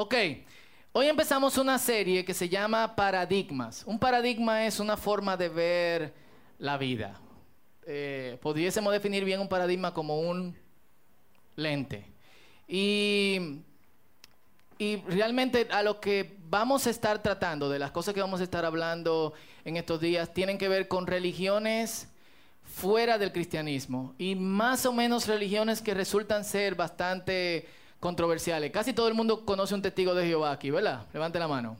[0.00, 0.14] Ok,
[0.92, 3.82] hoy empezamos una serie que se llama Paradigmas.
[3.84, 6.14] Un paradigma es una forma de ver
[6.60, 7.20] la vida.
[7.84, 10.56] Eh, pudiésemos definir bien un paradigma como un
[11.56, 12.06] lente.
[12.68, 13.58] Y,
[14.78, 18.44] y realmente a lo que vamos a estar tratando, de las cosas que vamos a
[18.44, 19.32] estar hablando
[19.64, 22.06] en estos días, tienen que ver con religiones
[22.62, 27.66] fuera del cristianismo y más o menos religiones que resultan ser bastante
[28.00, 28.70] controversiales.
[28.70, 31.06] Casi todo el mundo conoce un testigo de Jehová aquí, ¿verdad?
[31.12, 31.76] Levante la mano.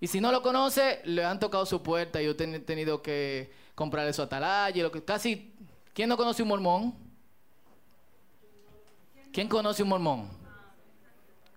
[0.00, 3.52] Y si no lo conoce, le han tocado su puerta y yo he tenido que
[3.74, 4.82] comprarle su atalaya.
[4.82, 5.52] Lo que, casi,
[5.94, 6.94] ¿Quién no conoce un mormón?
[9.32, 10.30] ¿Quién conoce un mormón?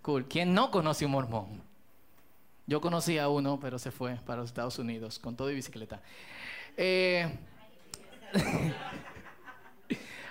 [0.01, 0.27] Cool.
[0.27, 1.61] ¿Quién no conoce un mormón?
[2.65, 6.01] Yo conocí a uno, pero se fue para los Estados Unidos con todo y bicicleta.
[6.75, 7.37] Eh,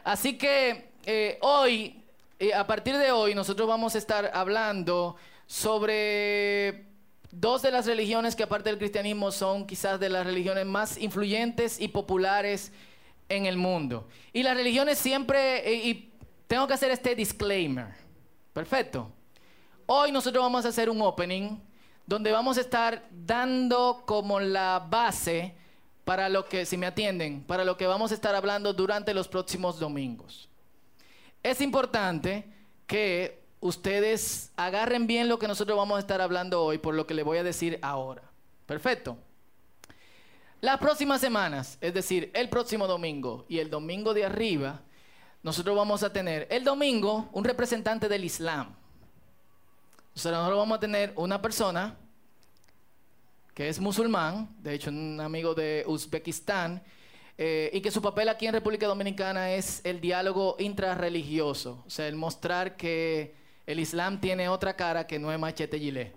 [0.04, 2.01] así que eh, hoy,
[2.50, 5.14] a partir de hoy, nosotros vamos a estar hablando
[5.46, 6.86] sobre
[7.30, 11.80] dos de las religiones que aparte del cristianismo son quizás de las religiones más influyentes
[11.80, 12.72] y populares
[13.28, 14.08] en el mundo.
[14.32, 16.12] Y las religiones siempre, eh, y
[16.46, 17.88] tengo que hacer este disclaimer.
[18.52, 19.10] Perfecto.
[19.86, 21.58] Hoy nosotros vamos a hacer un opening
[22.06, 25.54] donde vamos a estar dando como la base
[26.04, 29.28] para lo que, si me atienden, para lo que vamos a estar hablando durante los
[29.28, 30.48] próximos domingos.
[31.42, 32.46] Es importante
[32.86, 37.14] que ustedes agarren bien lo que nosotros vamos a estar hablando hoy por lo que
[37.14, 38.22] le voy a decir ahora.
[38.66, 39.16] Perfecto.
[40.60, 44.80] Las próximas semanas, es decir, el próximo domingo y el domingo de arriba,
[45.42, 48.74] nosotros vamos a tener el domingo un representante del Islam.
[50.14, 51.96] O sea, nosotros vamos a tener una persona
[53.54, 56.82] que es musulmán, de hecho un amigo de Uzbekistán,
[57.44, 62.06] eh, y que su papel aquí en República Dominicana es el diálogo intrarreligioso, o sea,
[62.06, 63.34] el mostrar que
[63.66, 66.14] el Islam tiene otra cara que no es machete gilet.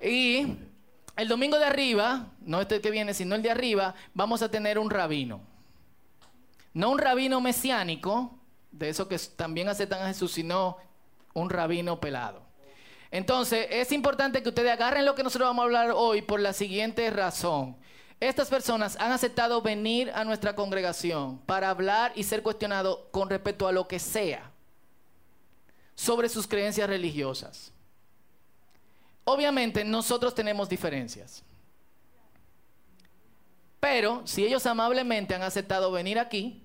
[0.00, 0.56] Y
[1.16, 4.78] el domingo de arriba, no este que viene, sino el de arriba, vamos a tener
[4.78, 5.40] un rabino.
[6.74, 8.38] No un rabino mesiánico,
[8.70, 10.76] de eso que también aceptan a Jesús, sino
[11.34, 12.40] un rabino pelado.
[13.10, 16.52] Entonces, es importante que ustedes agarren lo que nosotros vamos a hablar hoy por la
[16.52, 17.76] siguiente razón.
[18.22, 23.66] Estas personas han aceptado venir a nuestra congregación para hablar y ser cuestionados con respecto
[23.66, 24.48] a lo que sea
[25.96, 27.72] sobre sus creencias religiosas.
[29.24, 31.42] Obviamente nosotros tenemos diferencias.
[33.80, 36.62] Pero si ellos amablemente han aceptado venir aquí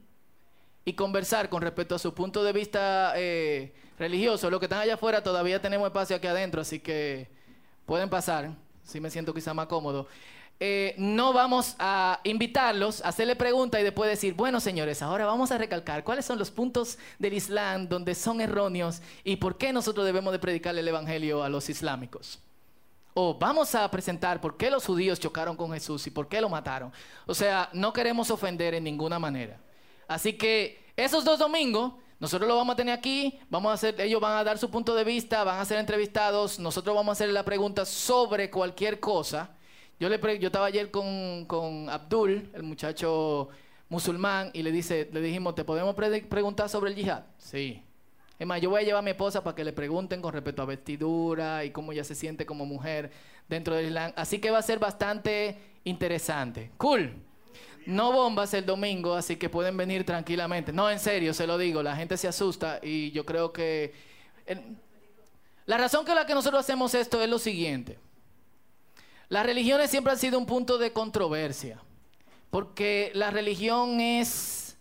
[0.85, 4.51] y conversar con respecto a su punto de vista eh, religioso.
[4.51, 7.31] Los que están allá afuera todavía tenemos espacio aquí adentro, así que
[7.87, 8.51] pueden pasar,
[8.83, 10.07] si me siento quizá más cómodo.
[10.59, 15.51] Eh, no vamos a invitarlos a hacerle preguntas y después decir, bueno señores, ahora vamos
[15.51, 20.03] a recalcar cuáles son los puntos del Islam donde son erróneos y por qué nosotros
[20.03, 22.39] debemos de predicarle el Evangelio a los islámicos.
[23.13, 26.49] O vamos a presentar por qué los judíos chocaron con Jesús y por qué lo
[26.49, 26.91] mataron.
[27.27, 29.59] O sea, no queremos ofender en ninguna manera.
[30.07, 34.19] Así que esos dos domingos nosotros lo vamos a tener aquí, vamos a hacer, ellos
[34.19, 37.29] van a dar su punto de vista, van a ser entrevistados, nosotros vamos a hacer
[37.29, 39.51] la pregunta sobre cualquier cosa.
[39.99, 43.49] Yo, le yo estaba ayer con, con, Abdul, el muchacho
[43.89, 47.23] musulmán, y le, dice, le dijimos, ¿te podemos preguntar sobre el yihad?
[47.37, 47.81] Sí.
[48.37, 50.61] Es más, yo voy a llevar a mi esposa para que le pregunten con respecto
[50.61, 53.11] a vestidura y cómo ella se siente como mujer
[53.49, 54.13] dentro del Islam.
[54.15, 56.69] Así que va a ser bastante interesante.
[56.77, 57.13] Cool.
[57.87, 60.71] No bombas el domingo, así que pueden venir tranquilamente.
[60.71, 63.93] No, en serio, se lo digo, la gente se asusta y yo creo que...
[65.65, 67.97] La razón que la que nosotros hacemos esto es lo siguiente.
[69.29, 71.81] Las religiones siempre han sido un punto de controversia,
[72.49, 74.77] porque la religión es...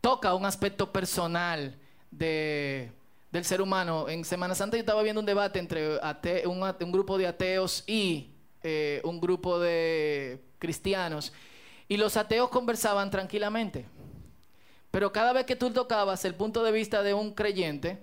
[0.00, 1.76] toca un aspecto personal
[2.10, 2.92] de,
[3.32, 4.08] del ser humano.
[4.08, 5.98] En Semana Santa yo estaba viendo un debate entre
[6.46, 8.30] un, grupo de ateos y
[8.62, 11.32] eh, un grupo de cristianos.
[11.88, 13.86] Y los ateos conversaban tranquilamente.
[14.90, 17.98] Pero cada vez que tú tocabas el punto de vista de un creyente,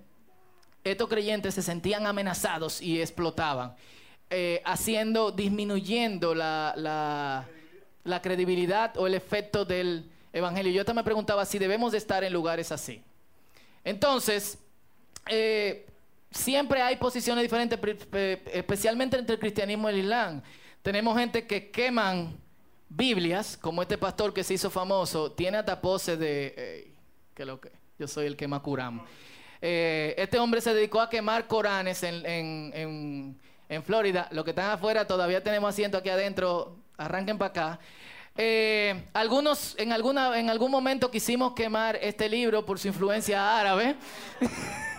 [0.83, 3.75] estos creyentes se sentían amenazados y explotaban,
[4.29, 7.47] eh, haciendo, disminuyendo la,
[8.21, 10.71] credibilidad o el efecto del evangelio.
[10.71, 13.01] Yo también me preguntaba si debemos de estar en lugares así.
[13.83, 14.57] Entonces,
[15.27, 15.85] eh,
[16.31, 17.79] siempre hay posiciones diferentes,
[18.53, 20.41] especialmente entre el cristianismo y el islam.
[20.81, 22.37] Tenemos gente que queman
[22.89, 25.79] Biblias, como este pastor que se hizo famoso, tiene hasta
[26.17, 26.93] de,
[27.37, 29.05] lo que, yo soy el que más curam.
[29.61, 33.37] Eh, este hombre se dedicó a quemar Coranes en,
[33.83, 34.27] Florida.
[34.31, 36.75] Los que están afuera todavía tenemos asiento aquí adentro.
[36.97, 37.79] Arranquen para acá.
[38.37, 43.95] Eh, algunos en, alguna, en algún momento quisimos quemar este libro por su influencia árabe.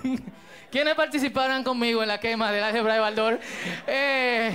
[0.70, 3.40] ¿Quiénes participaron conmigo en la quema del álgebra de Baldor?
[3.86, 4.52] Eh,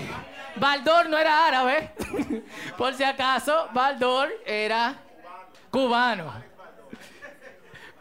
[0.55, 1.91] Baldor no era árabe,
[2.77, 4.95] por si acaso, Baldor era
[5.69, 6.33] cubano.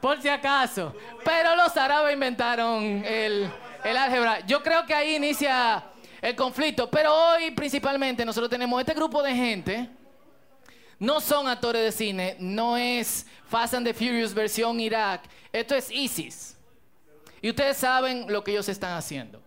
[0.00, 0.94] Por si acaso.
[1.24, 3.50] Pero los árabes inventaron el,
[3.84, 4.40] el álgebra.
[4.40, 5.84] Yo creo que ahí inicia
[6.20, 6.90] el conflicto.
[6.90, 9.88] Pero hoy principalmente nosotros tenemos este grupo de gente.
[10.98, 15.22] No son actores de cine, no es Fast and the Furious versión Irak.
[15.50, 16.56] Esto es ISIS.
[17.40, 19.40] Y ustedes saben lo que ellos están haciendo.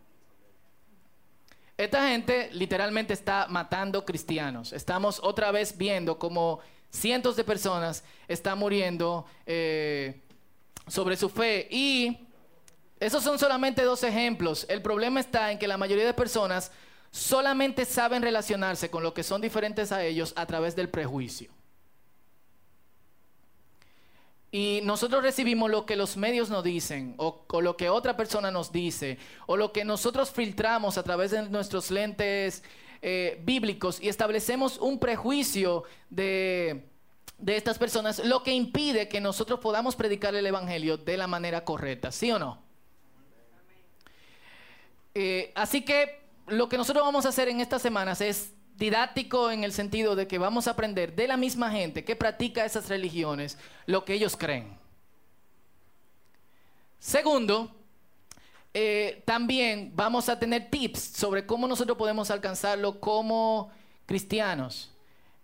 [1.77, 4.73] Esta gente literalmente está matando cristianos.
[4.73, 6.59] Estamos otra vez viendo como
[6.89, 10.21] cientos de personas están muriendo eh,
[10.87, 11.67] sobre su fe.
[11.69, 12.27] Y
[13.03, 14.65] esos son solamente dos ejemplos.
[14.69, 16.71] El problema está en que la mayoría de personas
[17.11, 21.51] solamente saben relacionarse con lo que son diferentes a ellos a través del prejuicio.
[24.51, 28.71] Y nosotros recibimos lo que los medios nos dicen, o, lo que otra persona nos
[28.71, 29.17] dice,
[29.47, 32.63] o lo que nosotros filtramos a través de nuestros lentes
[33.01, 36.85] eh, bíblicos y establecemos un prejuicio de,
[37.45, 42.11] estas personas, lo que impide que nosotros podamos predicar el Evangelio de la manera correcta,
[42.11, 42.62] ¿sí o no?
[45.15, 49.63] Eh, así que lo que nosotros vamos a hacer en estas semanas es didáctico en
[49.63, 53.57] el sentido de que vamos a aprender de la misma gente que practica esas religiones
[53.85, 54.77] lo que ellos creen.
[56.99, 57.69] Segundo,
[58.73, 63.71] eh, también vamos a tener tips sobre cómo nosotros podemos alcanzarlo como
[64.05, 64.89] cristianos.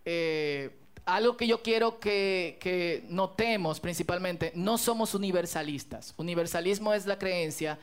[0.06, 0.76] Eh,
[1.06, 6.14] algo que yo quiero que, que notemos principalmente, no somos universalistas.
[6.18, 7.78] Universalismo es la creencia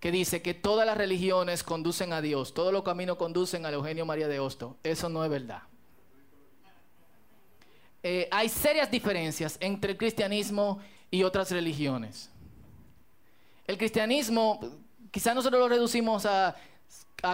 [0.00, 4.04] que dice que todas las religiones conducen a Dios, todos los caminos conducen al Eugenio
[4.04, 4.76] María de Hosto.
[4.82, 5.62] Eso no es verdad.
[8.02, 10.78] Eh, hay serias diferencias entre el cristianismo
[11.10, 12.30] y otras religiones.
[13.66, 14.60] El cristianismo,
[15.10, 16.54] quizás nosotros lo reducimos a,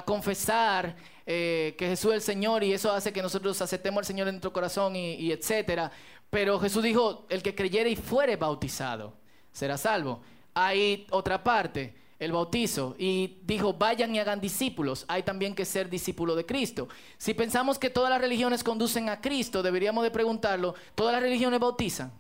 [0.06, 4.29] confesar eh, que Jesús es el Señor y eso hace que nosotros aceptemos al Señor
[4.29, 5.93] en nuestro corazón y, y etcétera.
[6.31, 9.12] Pero Jesús dijo, el que creyere y fuere bautizado
[9.53, 10.23] será salvo.
[10.55, 15.04] Hay otra parte el bautizo y dijo, vayan y hagan discípulos.
[15.08, 16.88] Hay también que ser discípulo de Cristo.
[17.19, 21.58] Si pensamos que todas las religiones conducen a Cristo, deberíamos de preguntarlo, ¿todas las religiones
[21.58, 22.12] bautizan?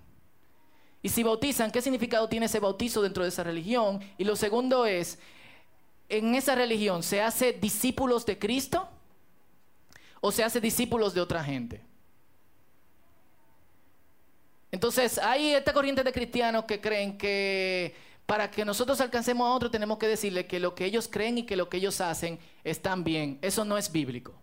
[1.02, 4.00] Y si bautizan, ¿qué significado tiene ese bautizo dentro de esa religión?
[4.18, 5.20] Y lo segundo es,
[6.08, 8.88] ¿en esa religión se hace discípulos de Cristo
[10.20, 11.80] o se hace discípulos de otra gente?
[14.72, 17.94] Entonces, hay esta corriente de cristianos que creen que
[18.26, 21.42] para que nosotros alcancemos a otro tenemos que decirle que lo que ellos creen y
[21.44, 23.38] que lo que ellos hacen están bien.
[23.42, 24.34] Eso no es bíblico.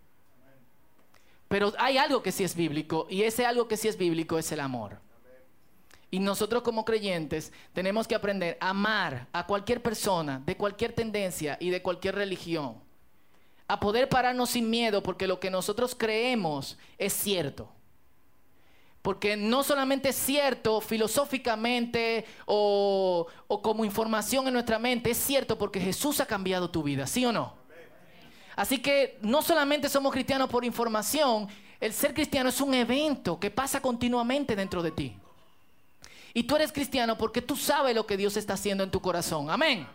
[1.48, 4.52] Pero hay algo que sí es bíblico y ese algo que sí es bíblico es
[4.52, 4.98] el amor.
[6.10, 11.56] Y nosotros como creyentes tenemos que aprender a amar a cualquier persona de cualquier tendencia
[11.60, 12.76] y de cualquier religión.
[13.66, 17.72] A poder pararnos sin miedo porque lo que nosotros creemos es cierto.
[19.02, 23.26] Porque no solamente es cierto filosóficamente o,
[23.62, 27.32] como información en nuestra mente, es cierto porque Jesús ha cambiado tu vida, ¿sí o
[27.32, 27.54] no?
[28.56, 31.48] Así que no solamente somos cristianos por información,
[31.80, 35.16] el ser cristiano es un evento que pasa continuamente dentro de ti.
[36.34, 39.50] Y tú eres cristiano porque tú sabes lo que Dios está haciendo en tu corazón.
[39.50, 39.86] Amén.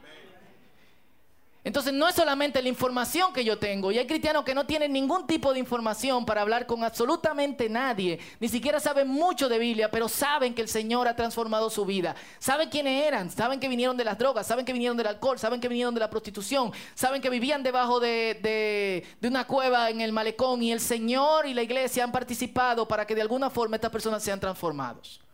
[1.65, 3.91] Entonces no es solamente la información que yo tengo.
[3.91, 8.19] Y hay cristianos que no tienen ningún tipo de información para hablar con absolutamente nadie.
[8.40, 12.16] Ni siquiera saben mucho de Biblia, pero saben que el Señor ha transformado su vida.
[12.37, 15.59] Saben quiénes eran, saben que vinieron de las drogas, saben que vinieron del alcohol, saben
[15.59, 20.11] que vinieron de la prostitución, saben que vivían debajo de, de una cueva en el
[20.11, 20.61] malecón.
[20.61, 24.21] Y el Señor y la iglesia han participado para que de alguna forma estas personas
[24.21, 25.24] sean transformados.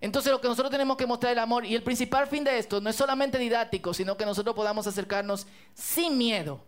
[0.00, 2.80] Entonces lo que nosotros tenemos que mostrar el amor y el principal fin de esto
[2.80, 6.62] no es solamente didáctico, sino que nosotros podamos acercarnos sin miedo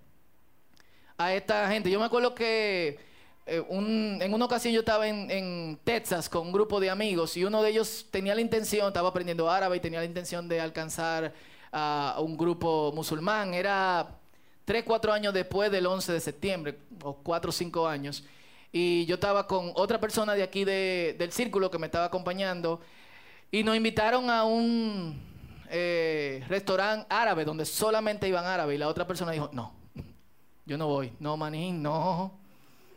[1.17, 1.91] a esta gente.
[1.91, 2.99] Yo me acuerdo que
[3.47, 7.63] eh, en una ocasión yo estaba en, Texas con un grupo de amigos y uno
[7.63, 11.33] de ellos tenía la intención, estaba aprendiendo árabe y tenía la intención de alcanzar
[11.73, 13.55] a un grupo musulmán.
[13.55, 14.19] Era
[14.65, 18.25] tres, cuatro años después del 11 de septiembre, o cuatro o cinco años.
[18.71, 22.81] Y yo estaba con otra persona de aquí del círculo que me estaba acompañando.
[23.55, 25.21] Y nos invitaron a un
[25.69, 28.77] eh, restaurante árabe donde solamente iban árabes.
[28.77, 29.75] Y la otra persona dijo, no,
[30.65, 31.13] yo no voy.
[31.21, 32.41] No, manín, no.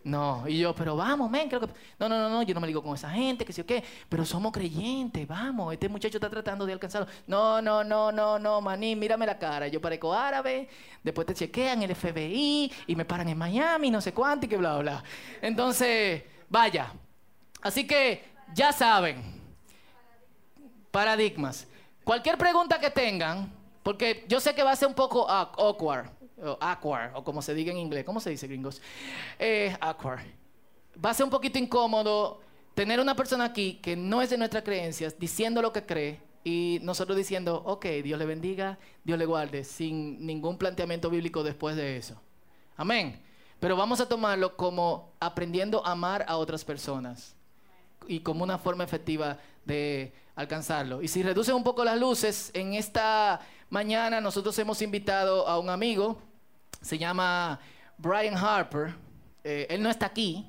[0.06, 1.68] No, y yo, pero vamos, men, creo que...
[2.00, 3.84] No, no, no, no, yo no me digo con esa gente, que sí o qué,
[4.08, 7.08] pero somos creyentes, vamos, este muchacho está tratando de alcanzarlo.
[7.26, 10.70] No, no, no, no, no, manín, mírame la cara, yo parezco árabe,
[11.02, 14.58] después te chequean el FBI y me paran en Miami, no sé cuánto y que
[14.58, 15.04] bla, bla.
[15.42, 16.94] Entonces, vaya.
[17.64, 19.35] Así que, ya saben,
[20.96, 21.68] paradigmas.
[22.06, 23.52] Cualquier pregunta que tengan,
[23.84, 26.10] porque yo sé que va a ser un poco awkward,
[26.62, 28.06] awkward, o como se diga en inglés.
[28.06, 28.82] ¿Cómo se dice, gringos?
[29.38, 30.22] Eh, awkward.
[31.04, 32.40] Va a ser un poquito incómodo
[32.74, 36.80] tener una persona aquí que no es de nuestras creencias diciendo lo que cree y
[36.82, 41.98] nosotros diciendo, ok, Dios le bendiga, Dios le guarde, sin ningún planteamiento bíblico después de
[41.98, 42.22] eso.
[42.78, 43.22] Amén.
[43.60, 47.36] Pero vamos a tomarlo como aprendiendo a amar a otras personas
[48.08, 51.02] y como una forma efectiva de alcanzarlo.
[51.02, 53.40] Y si reducen un poco las luces, en esta
[53.70, 56.18] mañana nosotros hemos invitado a un amigo,
[56.82, 57.60] se llama
[57.98, 58.94] Brian Harper.
[59.44, 60.48] Eh, él no está aquí,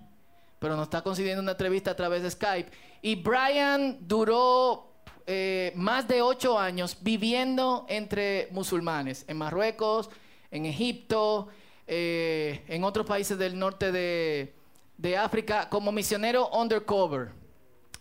[0.58, 2.70] pero nos está concediendo una entrevista a través de Skype.
[3.02, 4.92] Y Brian duró
[5.26, 10.08] eh, más de ocho años viviendo entre musulmanes, en Marruecos,
[10.50, 11.48] en Egipto,
[11.86, 17.30] eh, en otros países del norte de, África, como misionero undercover.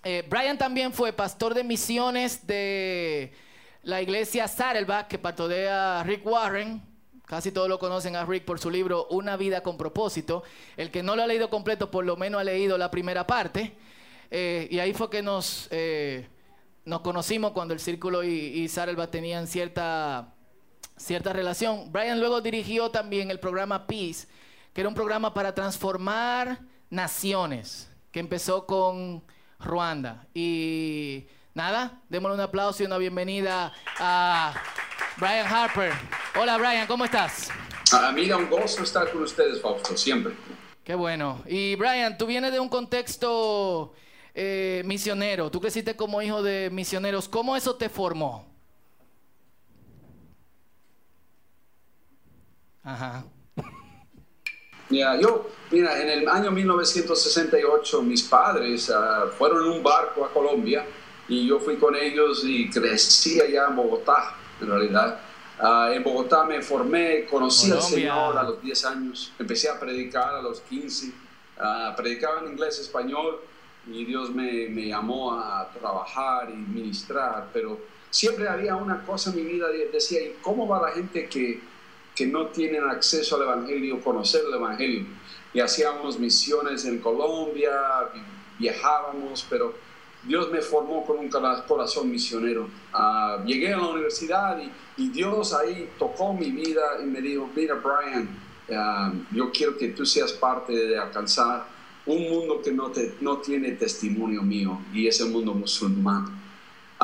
[0.08, 3.34] Eh, Brian también fue pastor de misiones de
[3.82, 6.80] la iglesia Saddleback, que patrodea a Rick Warren.
[7.26, 10.44] Casi todos lo conocen a Rick por su libro Una vida con propósito.
[10.78, 13.76] El que no lo ha leído completo, por lo menos ha leído la primera parte.
[14.30, 15.70] y ahí fue que nos
[16.86, 18.70] nos conocimos cuando el Círculo y, y
[19.10, 20.36] tenían cierta,
[20.98, 21.92] cierta relación.
[21.92, 24.28] Brian luego dirigió también el programa Peace,
[24.72, 26.60] que era un programa para transformar
[26.92, 29.24] naciones, que empezó con
[29.60, 30.28] Ruanda.
[30.34, 34.54] Y nada, démosle un aplauso y una bienvenida a
[35.18, 35.94] Brian Harper.
[36.40, 37.50] Hola Brian, ¿cómo estás?
[37.92, 40.34] Amiga, un gozo estar con ustedes, Fausto, siempre.
[40.84, 41.42] Qué bueno.
[41.48, 43.94] Y Brian, tú vienes de un contexto
[44.34, 48.46] eh, misionero, tú creciste como hijo de misioneros, ¿cómo eso te formó?
[52.84, 53.26] Ajá.
[55.00, 60.86] Yo, mira, en el año 1968 mis padres uh, fueron en un barco a Colombia
[61.28, 65.20] y yo fui con ellos y crecí allá en Bogotá, en realidad.
[65.62, 70.36] Uh, en Bogotá me formé, conocí al Señor a los 10 años, empecé a predicar
[70.36, 73.40] a los 15, uh, predicaba en inglés, español
[73.88, 79.38] y Dios me, me, llamó a trabajar y ministrar, pero siempre había una cosa en
[79.38, 81.62] mi vida, decía, ¿y cómo va la gente que,
[82.16, 85.06] que no tienen acceso al Evangelio, conocer el Evangelio?
[85.54, 87.72] Y hacíamos misiones en Colombia,
[88.58, 89.74] viajábamos, pero
[90.24, 92.68] Dios me formó con un corazón misionero.
[92.94, 94.60] Ah, llegué a la universidad
[94.98, 98.30] y, Dios ahí tocó mi vida y me dijo, mira Brian,
[98.72, 101.66] ah, yo quiero que tú seas parte de alcanzar
[102.06, 102.92] un mundo que no,
[103.22, 106.45] no tiene testimonio mío y es el mundo musulmán.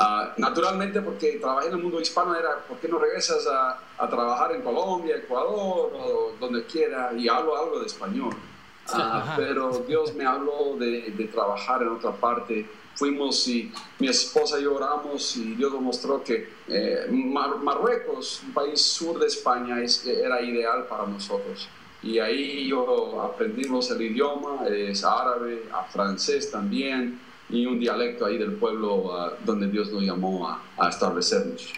[0.02, 4.08] Uh, naturalmente, porque trabajé en el mundo hispano, era ¿por qué no regresas a, a
[4.08, 7.12] trabajar en Colombia, Ecuador o donde quiera?
[7.16, 8.34] Y hablo algo de español.
[8.92, 12.68] Uh, pero Dios me habló de, de, trabajar en otra parte.
[12.96, 18.52] Fuimos y mi esposa y yo oramos y Dios nos mostró que eh, Marruecos, un
[18.52, 21.68] país sur de España, es, era ideal para nosotros
[22.02, 27.20] y ahí yo aprendimos el idioma, es árabe, a francés también
[27.52, 31.72] y un dialecto ahí del pueblo ah, donde Dios nos llamó a, establecernos.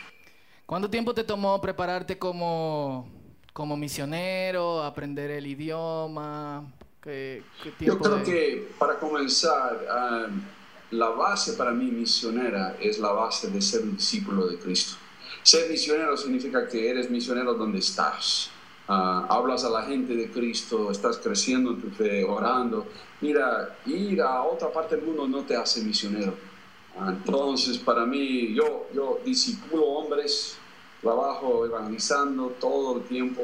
[0.65, 3.07] ¿Cuánto tiempo te tomó prepararte como,
[3.53, 6.73] como misionero, aprender el idioma?
[7.03, 7.43] ¿Qué,
[7.81, 10.29] yo creo que para comenzar, ah,
[10.93, 14.97] la base para mí misionera es la base de ser un discípulo de Cristo.
[15.43, 18.51] Ser misionero significa que eres misionero donde estás.
[18.87, 22.87] Ah, hablas a la gente de Cristo, estás creciendo en tu fe, orando.
[23.21, 26.35] Mira, ir a otra parte del mundo no te hace misionero.
[26.99, 30.59] Ah, entonces, para mí, yo, yo disipulo hombres,
[31.01, 33.43] trabajo evangelizando todo el tiempo,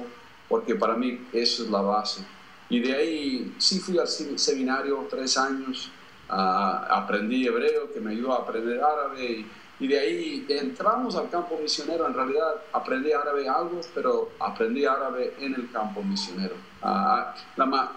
[0.48, 2.22] porque para mí eso es la base.
[2.68, 5.90] Y de ahí sí fui al seminario tres años,
[6.28, 9.24] ah, aprendí hebreo, que me ayudó a aprender árabe.
[9.24, 9.46] Y,
[9.80, 12.06] y de ahí entramos al campo misionero.
[12.06, 16.54] En realidad aprendí árabe algo, pero aprendí árabe en el campo misionero.
[16.82, 17.34] Ah,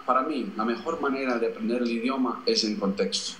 [0.05, 3.33] para mí, la mejor manera de aprender el idioma es en contexto.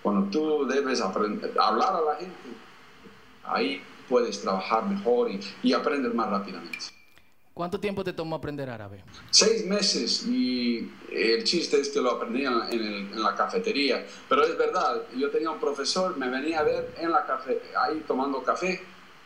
[0.00, 2.34] Cuando tú debes aprender, hablar a la gente,
[3.44, 6.97] ahí puedes trabajar mejor y, y aprender más rápidamente.
[7.58, 9.02] ¿Cuánto tiempo te tomó aprender árabe?
[9.30, 14.06] Seis meses y el chiste es que lo aprendí en, la cafetería.
[14.28, 18.04] Pero es verdad, yo tenía un profesor, me venía a ver en la café, ahí
[18.06, 18.80] tomando café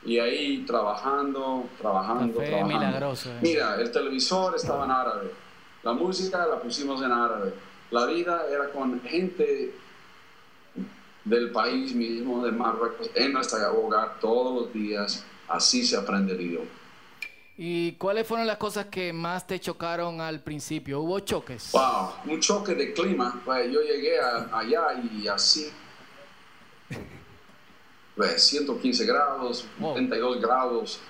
[0.07, 2.69] y ahí trabajando, trabajando, trabajando.
[2.69, 3.29] milagroso.
[3.33, 3.39] Eh.
[3.43, 5.31] Mira, el televisor estaba en árabe,
[5.83, 7.53] la música la pusimos en árabe,
[7.91, 9.75] la vida era con gente
[11.27, 16.41] del país mismo, de Marruecos, en nuestra hogar todos los días, así se aprende el
[16.41, 16.82] idioma.
[17.65, 21.01] ¿Y cuáles fueron las cosas que más te chocaron al principio?
[21.01, 21.71] ¿Hubo choques?
[21.71, 23.41] Wow, un choque de clima.
[23.45, 25.71] Pues, yo llegué allá y así,
[28.37, 31.01] 115 pues, grados, 32 grados,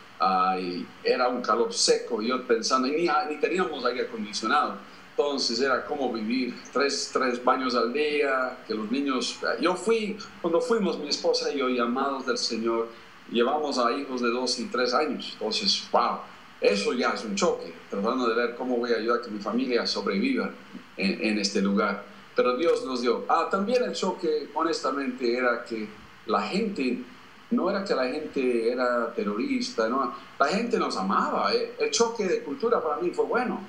[0.60, 4.76] y era un calor seco, yo pensando, y ni, ni teníamos aire acondicionado.
[5.16, 9.38] Entonces era como vivir tres, tres baños al día, que los niños...
[9.58, 12.90] Yo fui, cuando fuimos mi esposa y yo llamados del Señor,
[13.30, 15.30] llevamos a hijos de dos y tres años.
[15.32, 16.18] Entonces, wow,
[16.62, 19.40] eso ya es un choque, tratando de ver cómo voy a ayudar a que mi
[19.40, 20.50] familia sobreviva
[20.96, 22.04] en, en este lugar.
[22.34, 23.24] Pero Dios nos dio.
[23.28, 25.88] Ah, también el choque, honestamente, era que
[26.26, 27.04] la gente
[27.52, 31.54] no era que la gente era terrorista, no, la gente nos amaba.
[31.54, 31.74] Eh.
[31.78, 33.60] El choque de cultura para mí fue bueno.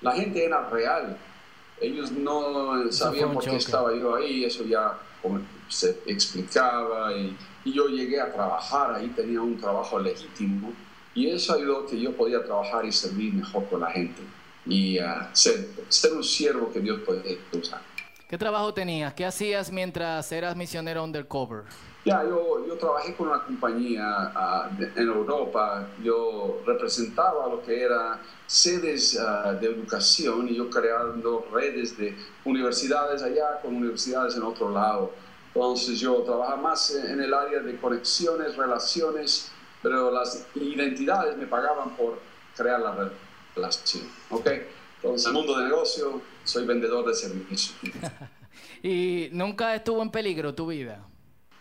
[0.00, 1.16] La gente era real.
[1.80, 4.98] Ellos no sabían por qué estaba yo ahí, eso ya
[5.68, 10.72] se explicaba y, yo llegué a trabajar ahí, tenía un trabajo legítimo
[11.14, 14.22] y eso ayudó que yo podía trabajar y servir mejor con la gente
[14.66, 17.80] y uh, ser, ser un siervo que Dios puede usar.
[18.28, 19.14] ¿Qué trabajo tenías?
[19.14, 21.62] ¿Qué hacías mientras eras misionero undercover?
[22.04, 28.20] Ya, yo, yo trabajé con una compañía uh, en Europa, yo representaba lo que eran
[28.46, 34.70] sedes uh, de educación y yo creando redes de universidades allá con universidades en otro
[34.70, 35.12] lado.
[35.54, 39.50] Entonces yo trabajaba más en el área de conexiones, relaciones,
[39.82, 42.18] pero las identidades me pagaban por
[42.56, 43.10] crear la
[43.54, 44.04] relación.
[44.30, 44.48] ¿ok?
[44.96, 47.76] Entonces, el mundo de negocio, soy vendedor de servicios.
[48.82, 51.04] ¿Y nunca estuvo en peligro tu vida?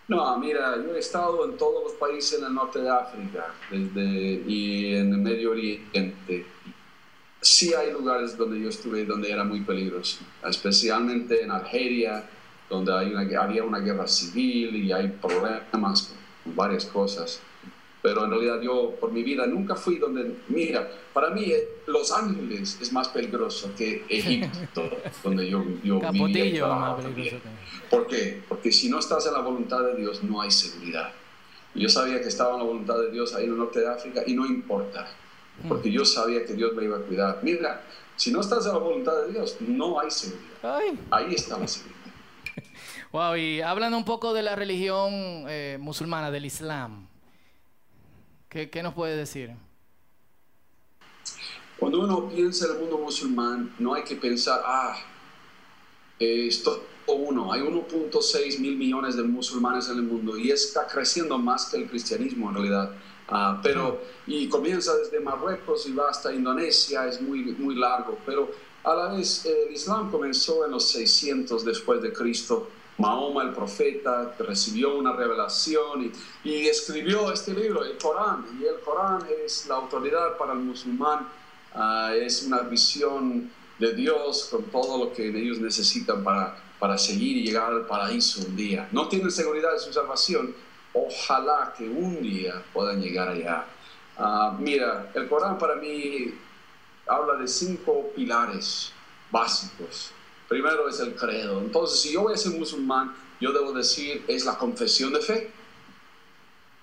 [0.07, 4.41] No, mira, yo he estado en todos los países en el norte de África desde,
[4.47, 6.45] y en el Medio Oriente.
[7.41, 12.23] Sí hay lugares donde yo estuve donde era muy peligroso, especialmente en Argelia,
[12.69, 17.41] donde hay una, había una guerra civil y hay problemas con varias cosas.
[18.07, 22.09] Pero en realidad yo por mi vida nunca fui donde, mira, para mí eh, Los
[22.13, 24.89] Ángeles es más peligroso que Egipto,
[25.25, 27.43] donde yo, yo Capotillo más peligroso
[27.89, 28.41] ¿Por qué?
[28.47, 31.11] Porque si no estás en la voluntad de Dios no hay seguridad.
[31.75, 34.23] Yo sabía que estaba en la voluntad de Dios ahí en el norte de África
[34.25, 35.05] y no importa,
[35.67, 37.39] porque yo sabía que Dios me iba a cuidar.
[37.41, 37.81] Mira,
[38.15, 40.79] si no estás en la voluntad de Dios, no hay seguridad.
[41.11, 41.97] Ahí está la seguridad.
[43.11, 45.11] Wow, y hablando un poco de la religión
[45.47, 47.07] eh, musulmana, del Islam,
[48.49, 49.51] ¿qué, ¿qué, nos puede decir?
[51.77, 54.97] Cuando uno piensa en el mundo musulmán, no hay que pensar, ah,
[56.19, 56.83] esto
[57.13, 61.77] uno, hay 1.6 mil millones de musulmanes en el mundo y está creciendo más que
[61.77, 62.91] el cristianismo en realidad.
[63.29, 68.51] Uh, pero, y comienza desde Marruecos y va hasta Indonesia, es muy, muy largo, pero
[68.83, 74.33] a la vez el Islam comenzó en los 600 después de Cristo Mahoma el profeta
[74.39, 76.11] recibió una revelación
[76.43, 81.27] y, escribió este libro, el Corán, y el Corán es la autoridad para el musulmán,
[81.75, 87.37] uh, es una visión de Dios con todo lo que ellos necesitan para, para seguir
[87.37, 88.89] y llegar al paraíso un día.
[88.91, 90.55] No tienen seguridad de su salvación,
[90.93, 93.65] ojalá que un día puedan llegar allá.
[94.17, 96.33] Uh, mira, el Corán para mí
[97.05, 98.91] habla de cinco pilares
[99.29, 100.13] básicos
[100.47, 101.59] Primero es el credo.
[101.59, 105.51] Entonces, si yo voy a ser musulmán, yo debo decir, es la confesión de fe.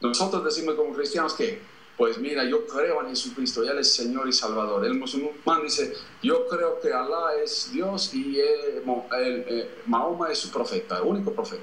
[0.01, 1.61] Nosotros decimos como cristianos que,
[1.97, 4.85] pues mira, yo creo en Jesucristo, Él es Señor y Salvador.
[4.85, 8.83] El musulmán dice, yo creo que Allah es Dios y eh,
[9.87, 11.63] Mahoma es su profeta, el único profeta.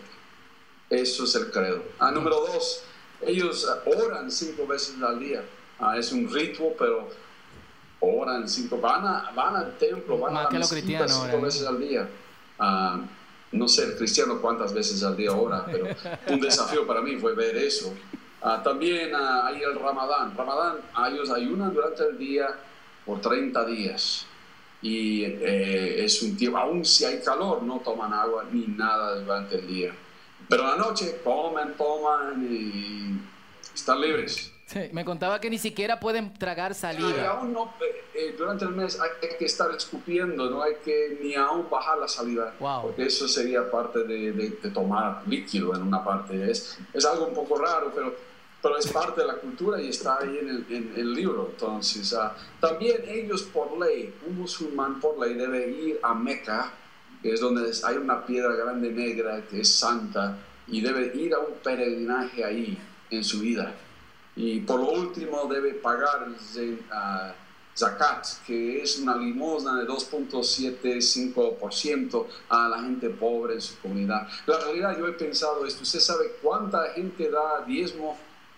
[0.89, 1.83] Eso es el credo.
[1.99, 2.83] Ah, número dos,
[3.21, 5.43] ellos oran cinco veces al día.
[5.79, 7.09] Ah, es un ritual, pero
[8.01, 9.03] oran cinco, van,
[9.35, 12.09] van al templo, van a la cinco veces al día.
[12.59, 13.01] Uh,
[13.53, 15.87] no sé el cristiano cuántas veces al día ora, pero
[16.27, 17.93] un desafío para mí fue ver eso.
[18.41, 20.35] Uh, también uh, hay el Ramadán.
[20.35, 20.77] Ramadán,
[21.11, 22.47] ellos ayunan durante el día
[23.05, 24.25] por 30 días.
[24.83, 29.57] Y eh, es un tiempo, aún si hay calor, no toman agua ni nada durante
[29.57, 29.93] el día.
[30.49, 33.21] Pero la noche comen, toman y
[33.75, 34.50] están libres
[34.91, 37.29] me contaba que ni siquiera pueden tragar saliva.
[37.29, 41.35] aún no, eh, eh, durante el mes hay que estar escupiendo, no hay que ni
[41.35, 46.49] aún bajar la saliva, porque eso sería parte de, de, tomar líquido en una parte.
[46.49, 48.15] Es, es algo un poco raro, pero,
[48.61, 51.49] pero es parte de la cultura y está ahí en el, en el libro.
[51.51, 52.29] Entonces, uh,
[52.59, 56.73] también ellos por ley, un musulmán por ley debe ir a Meca,
[57.21, 61.39] que es donde hay una piedra grande negra que es santa, y debe ir a
[61.39, 62.77] un peregrinaje ahí
[63.09, 63.75] en su vida.
[64.35, 67.33] Y por lo último debe pagar el uh,
[67.75, 74.27] zakat, que es una limosna de 2.75% a la gente pobre en su comunidad.
[74.45, 78.17] La realidad, yo he pensado esto, ¿usted sabe cuánta gente da diezmo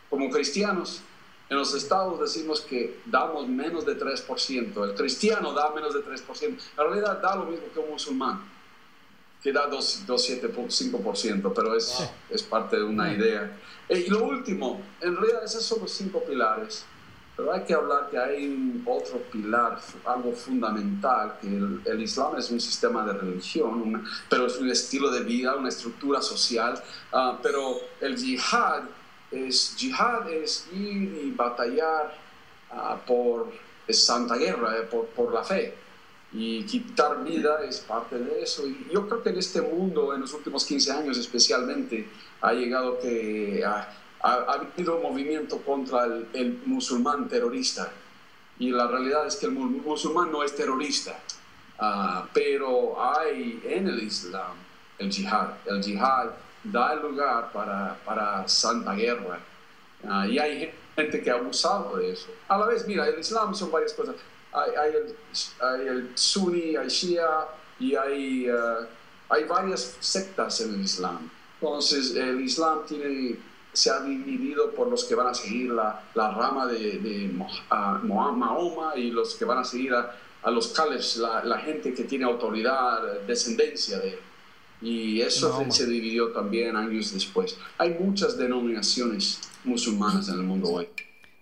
[0.10, 1.02] como cristianos?
[1.50, 6.44] En los estados decimos que damos menos de 3%, el cristiano da menos de 3%,
[6.44, 8.42] en realidad da lo mismo que un musulmán,
[9.44, 13.60] que da 2,75%, pero es, es parte de una idea.
[13.90, 16.86] Eh, y lo último, en realidad esos son los cinco pilares.
[17.36, 22.62] Pero hay que hablar que hay otro pilar, algo fundamental, que el, Islam es un
[22.62, 26.82] sistema de religión, pero es un estilo de vida, una estructura social.
[27.12, 28.84] Ah, pero el yihad
[29.32, 32.16] es, yihad es ir y batallar
[32.72, 33.52] uh, por
[33.88, 35.83] es santa guerra, eh, por, por la fe
[36.34, 38.68] y quitar vida es parte de eso.
[38.68, 42.10] Y yo creo que en este mundo, en los últimos 15 años especialmente,
[42.42, 43.88] ha llegado que ha,
[44.22, 47.92] ha, habido un movimiento contra el, musulmán terrorista.
[48.58, 51.20] Y la realidad es que el musulmán no es terrorista,
[51.80, 54.56] uh, pero hay en el Islam
[54.98, 55.50] el jihad.
[55.66, 56.30] El jihad
[56.64, 59.40] da el lugar para, para santa guerra.
[60.04, 62.28] Uh, y hay gente que ha abusado de eso.
[62.48, 64.16] A la vez, mira, el Islam son varias cosas
[64.54, 65.16] hay, el,
[65.62, 67.48] hay el Sunni, hay Shia
[67.80, 68.88] y hay, eh,
[69.30, 71.30] hay varias sectas en el Islam.
[71.60, 73.38] Entonces, el Islam tiene,
[73.72, 77.32] se ha dividido por los que van a seguir la, la rama de, de
[77.72, 82.04] Mahoma y los que van a seguir a, a los califs, la, la, gente que
[82.04, 84.20] tiene autoridad, descendencia de él.
[84.82, 87.58] Y eso se dividió también años después.
[87.78, 90.90] Hay muchas denominaciones musulmanas en el mundo hoy.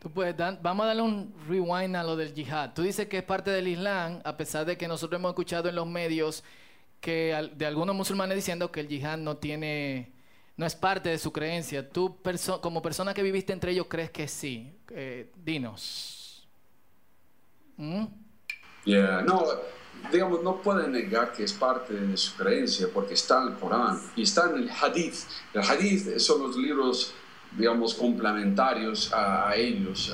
[0.01, 2.73] Tú puedes vamos a darle un rewind a lo del yihad.
[2.73, 5.75] Tú dices que es parte del Islam, a pesar de que nosotros hemos escuchado en
[5.75, 6.43] los medios
[6.99, 10.11] que de algunos musulmanes diciendo que el yihad no tiene,
[10.57, 11.87] no es parte de su creencia.
[11.87, 12.17] Tú,
[12.61, 14.75] como persona que viviste entre ellos, crees que sí.
[14.89, 16.47] Eh, dinos.
[17.77, 18.05] ¿Mm?
[18.87, 19.45] no,
[20.11, 24.01] digamos, no pueden negar que es parte de su creencia porque está en el Corán
[24.15, 25.27] y está en el Hadith.
[25.53, 27.13] El Hadith son los libros
[27.57, 30.13] digamos, complementarios a, ellos.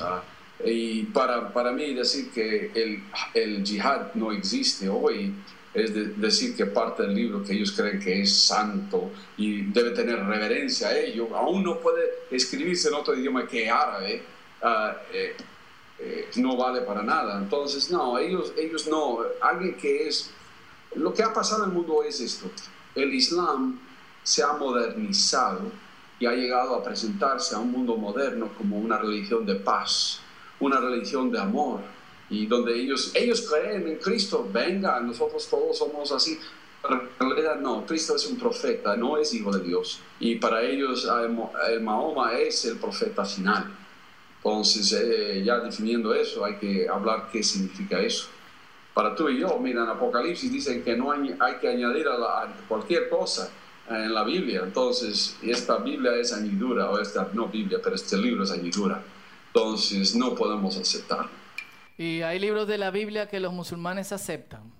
[0.64, 3.02] y para, para, mí decir que el,
[3.34, 5.34] el yihad no existe hoy
[5.74, 10.24] es decir que parte del libro que ellos creen que es santo y debe tener
[10.24, 14.22] reverencia a ello, aún no puede escribirse en otro idioma que árabe,
[14.62, 15.36] ah, eh,
[15.98, 17.38] eh, no vale para nada.
[17.38, 19.20] Entonces, no, ellos, ellos no.
[19.40, 20.30] Alguien que es...
[20.94, 22.50] Lo que ha pasado en el mundo es esto.
[22.94, 23.78] El Islam
[24.22, 25.70] se ha modernizado
[26.20, 30.20] y ha llegado a presentarse a un mundo moderno como una religión de paz,
[30.60, 31.80] una religión de amor,
[32.30, 36.38] y donde ellos, ellos creen en Cristo, venga, nosotros todos somos así.
[36.88, 40.00] En realidad no, Cristo es un profeta, no es hijo de Dios.
[40.20, 41.08] Y para ellos
[41.68, 43.74] el Mahoma es el profeta final.
[44.36, 48.28] Entonces, eh, ya definiendo eso, hay que hablar qué significa eso.
[48.94, 52.42] Para tú y yo, mira, en Apocalipsis dicen que no hay, hay que añadir a,
[52.42, 53.50] a cualquier cosa
[53.90, 54.62] en la Biblia.
[54.64, 59.02] Entonces, esta Biblia es añadidura, o esta no Biblia, pero este libro es añadidura.
[59.48, 61.30] Entonces, no podemos aceptarlo.
[61.96, 64.72] Y hay libros de la Biblia que los musulmanes aceptan,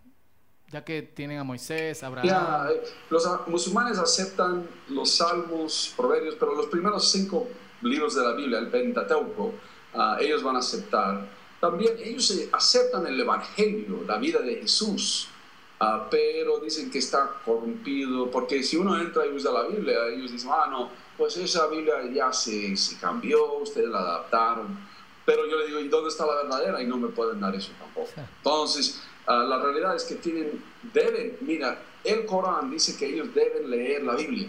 [0.71, 2.29] ya que tienen a Moisés, Abraham.
[2.71, 7.49] Eh, los musulmanes aceptan los salmos, proverbios, pero los primeros cinco
[7.83, 9.55] libros de la Biblia, el Pentateuco,
[9.94, 11.29] ah, ellos van a aceptar.
[11.61, 15.29] También ellos aceptan el Evangelio, la vida de Jesús.
[15.81, 20.33] Ah, pero dicen que está corrompido, porque si uno entra y usa la Biblia, ellos
[20.33, 24.77] dicen, ah, no, pues esa Biblia ya se, se cambió, ustedes la adaptaron.
[25.25, 26.83] Pero yo le digo, ¿y dónde está la verdadera?
[26.83, 28.09] Y no me pueden dar eso tampoco.
[28.17, 33.71] Entonces, ah, la realidad es que tienen, deben, mira, el Corán dice que ellos deben
[33.71, 34.49] leer la Biblia,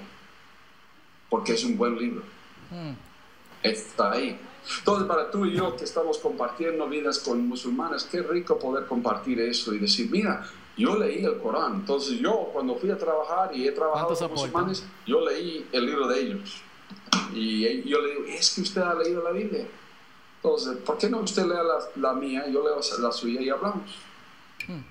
[1.29, 2.23] porque es un buen libro.
[2.71, 2.93] Hmm.
[3.61, 4.39] Está ahí.
[4.79, 9.39] Entonces, para tú y yo que estamos compartiendo vidas con musulmanes, qué rico poder compartir
[9.41, 10.47] eso y decir, mira,
[10.79, 11.75] yo leí el Corán.
[11.75, 16.07] Entonces yo cuando fui a trabajar y he trabajado con musulmanes, yo leí el libro
[16.07, 16.61] de ellos.
[17.33, 19.67] Y yo le digo, es que usted ha leído la Biblia.
[20.41, 23.91] Entonces, ¿por qué no usted lea la, la mía, yo leo la suya y hablamos?
[24.65, 24.81] Hmm.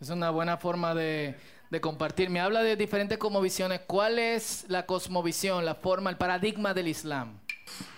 [0.00, 1.36] Es una buena forma de,
[1.70, 2.28] de compartir.
[2.28, 3.80] Me habla de diferentes cosmovisiones.
[3.86, 7.38] ¿Cuál es la cosmovisión, la forma, el paradigma del Islam?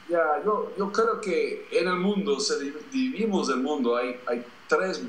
[0.09, 5.03] Ya, yo, yo creo que en el mundo, se dividimos el mundo, hay, hay tres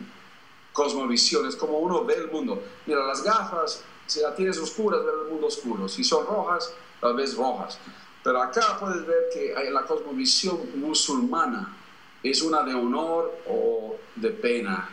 [0.73, 2.61] cosmovisiones, como uno ve el mundo.
[2.85, 5.87] Mira, las gafas, si las tienes oscuras, ves el mundo oscuro.
[5.87, 7.79] Si son rojas, las ves rojas.
[8.23, 11.77] Pero acá puedes ver que la cosmovisión musulmana
[12.23, 14.89] es una de honor o de pena.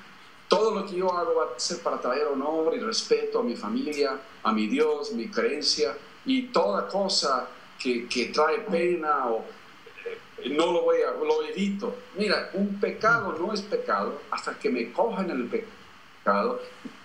[0.48, 3.56] Todo lo que yo hago va a ser para traer honor y respeto a mi
[3.56, 9.44] familia, a mi Dios, mi creencia, y toda cosa que, que trae pena o
[10.48, 11.94] no lo voy a, lo evito.
[12.16, 16.60] Mira, un pecado no es pecado hasta que me cojan el pecado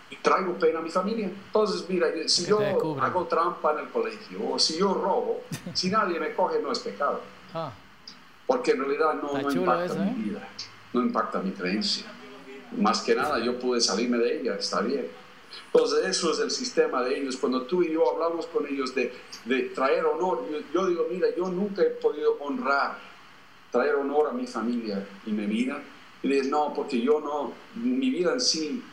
[0.10, 1.26] y traigo pena a mi familia.
[1.28, 2.60] Entonces, mira, si yo
[3.02, 5.42] hago trampa en el colegio o si yo robo,
[5.74, 7.22] si nadie me coge no es pecado.
[7.54, 7.72] Ah.
[8.46, 10.14] Porque en realidad no, impacta mi ¿eh?
[10.16, 10.50] vida,
[10.94, 12.06] no impacta mi creencia.
[12.78, 15.08] Más que nada yo pude salirme de ella, está bien.
[15.68, 17.38] Entonces eso es el sistema de ellos.
[17.38, 19.14] Cuando tú y yo hablamos con ellos de,
[19.46, 22.98] de traer honor, yo, yo digo, mira, yo nunca he podido honrar
[23.72, 25.84] traer honor a mi familia y me miran
[26.22, 28.84] y dices, no, porque yo no, mi vida en sí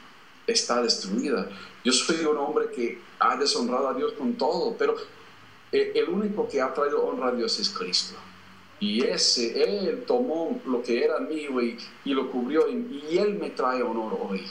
[0.46, 1.48] está destruida.
[1.82, 4.96] Yo soy un hombre que ha deshonrado a Dios con todo, pero
[5.70, 8.16] eh, el único que ha traído honra a Dios es Cristo.
[8.80, 13.38] Y ese, Él tomó lo que era mío y, y lo cubrió y, y, Él
[13.38, 14.44] me trae honor hoy.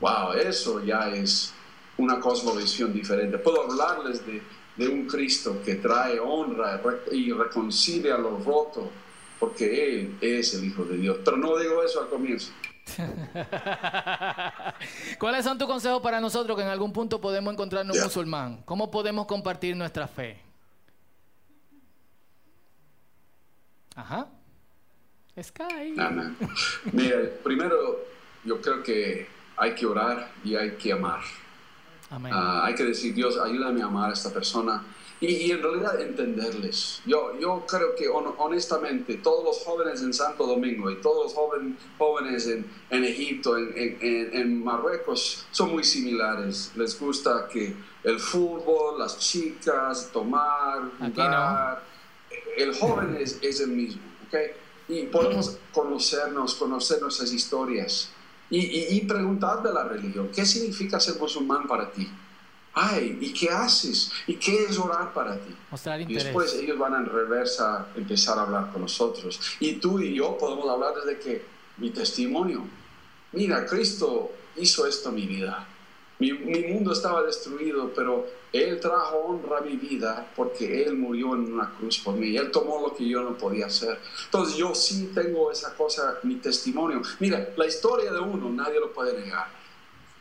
[0.00, 1.54] Wow, eso ya es
[1.96, 3.38] una cosmovisión diferente.
[3.38, 4.42] Puedo hablarles de,
[4.76, 8.90] de un Cristo que trae honra y reconcilia lo roto,
[9.38, 11.18] porque Él es el Hijo de Dios.
[11.24, 12.52] Pero no digo eso al comienzo.
[15.18, 18.04] ¿Cuáles son tus consejos para nosotros que en algún punto podemos encontrarnos yeah.
[18.04, 18.62] musulmán?
[18.64, 20.40] ¿Cómo podemos compartir nuestra fe?
[23.94, 24.28] Ajá.
[25.40, 25.94] Sky.
[25.98, 26.36] Amén.
[26.92, 27.98] Mira, primero
[28.44, 31.20] yo creo que hay que orar y hay que amar.
[32.10, 32.32] Amén.
[32.32, 34.84] Uh, hay que decir, Dios, ayúdame a amar a esta persona
[35.24, 37.00] y, y, en realidad entenderles.
[37.06, 41.34] Yo, yo creo que on, honestamente todos los jóvenes en Santo Domingo y todos los
[41.34, 46.72] joven, jóvenes en, en Egipto, en, en, en, Marruecos, son muy similares.
[46.76, 51.82] Les gusta que el fútbol, las chicas, tomar, jugar.
[51.82, 51.94] No.
[52.56, 54.38] El joven es, es el mismo, ¿ok?
[54.88, 58.10] Y podemos conocernos, conocer nuestras historias
[58.50, 60.30] y, y, y preguntar de la religión.
[60.34, 62.08] ¿Qué significa ser musulmán para ti?
[62.74, 64.10] Ay, ¿y qué haces?
[64.26, 65.54] ¿Y qué es orar para ti?
[65.70, 69.40] Mostrar y después ellos van en reversa empezar a hablar con nosotros.
[69.60, 71.44] Y tú y yo podemos hablar desde que
[71.76, 72.64] mi testimonio.
[73.32, 75.68] Mira, Cristo hizo esto en mi vida.
[76.18, 81.34] Mi, mi, mundo estaba destruido, pero Él trajo honra a mi vida porque Él murió
[81.34, 82.36] en una cruz por mí.
[82.36, 84.00] Él tomó lo que yo no podía hacer.
[84.24, 87.02] Entonces yo sí tengo esa cosa, mi testimonio.
[87.20, 89.48] Mira, la historia de uno nadie lo puede negar.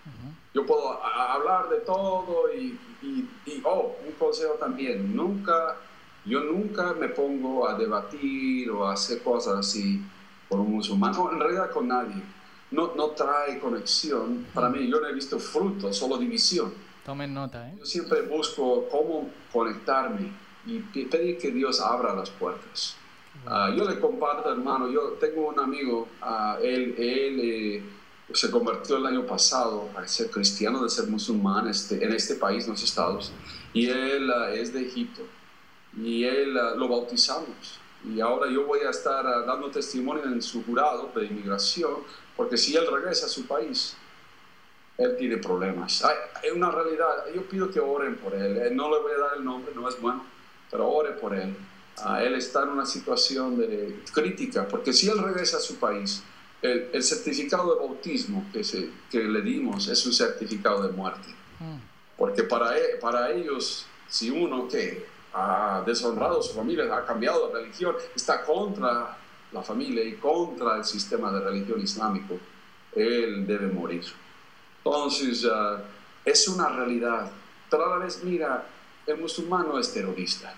[0.05, 0.42] Uh -huh.
[0.53, 5.77] Yo puedo hablar de todo y, y, y, oh, un consejo también, nunca,
[6.25, 10.01] yo nunca me pongo a debatir o a hacer cosas así
[10.47, 12.21] con un musulmán, no, en realidad con nadie.
[12.69, 14.47] No, no trae conexión.
[14.53, 16.73] Para mí, yo no he visto fruto, solo división.
[17.05, 17.75] Tomen nota, ¿eh?
[17.77, 20.31] Yo siempre busco cómo conectarme
[20.65, 22.95] y pedir que Dios abra las puertas.
[23.45, 27.83] Uh, yo le comparto, hermano, yo tengo un amigo, uh, él, él eh,
[28.33, 32.65] se convirtió el año pasado a ser cristiano, de ser musulmán este, en este país,
[32.65, 33.31] en los estados,
[33.73, 35.21] y él uh, es de Egipto,
[35.95, 37.79] y él uh, lo bautizamos.
[38.05, 41.97] Y ahora yo voy a estar uh, dando testimonio en su jurado de inmigración,
[42.35, 43.95] porque si él regresa a su país,
[44.97, 46.03] él tiene problemas.
[46.03, 49.45] Hay una realidad, yo pido que oren por él, no le voy a dar el
[49.45, 50.25] nombre, no es bueno,
[50.69, 51.55] pero ore por él.
[52.21, 56.23] él está en una situación de crítica, porque si él regresa a su país,
[56.63, 61.27] el, el, certificado de bautismo que, se, que, le dimos es un certificado de muerte.
[61.59, 61.77] Mm.
[62.17, 67.47] Porque para, e, para ellos, si uno que ha deshonrado a su familia, ha cambiado
[67.49, 69.17] de religión, está contra
[69.51, 72.39] la familia y contra el sistema de religión islámico,
[72.95, 74.05] él debe morir.
[74.77, 75.79] Entonces, uh,
[76.23, 77.29] es una realidad.
[77.69, 78.65] Pero a la vez, mira,
[79.05, 80.55] el musulmán no es terrorista.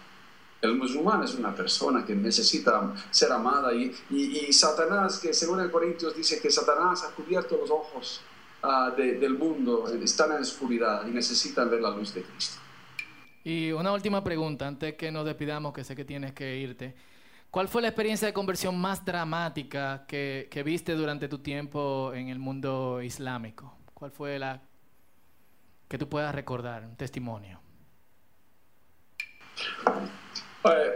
[0.65, 5.59] El musulmán es una persona que necesita ser amada y, y, y Satanás, que según
[5.59, 8.21] el Corintios dice que Satanás ha cubierto los ojos
[8.63, 12.59] uh, de, del mundo, están en oscuridad y necesitan ver la luz de Cristo.
[13.43, 16.95] Y una última pregunta, antes que nos despidamos, que sé que tienes que irte.
[17.51, 22.29] ¿Cuál fue la experiencia de conversión más dramática que, que viste durante tu tiempo en
[22.29, 23.77] el mundo islámico?
[23.93, 24.61] ¿Cuál fue la
[25.87, 27.61] que tú puedas recordar, un testimonio?